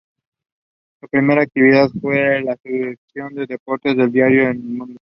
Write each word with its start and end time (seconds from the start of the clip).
Su 0.99 1.07
primera 1.09 1.43
actividad 1.43 1.87
fue 2.01 2.39
en 2.39 2.45
la 2.45 2.55
sección 2.57 3.35
de 3.35 3.45
deportes 3.45 3.95
del 3.95 4.11
diario 4.11 4.49
El 4.49 4.57
Mundo. 4.57 4.99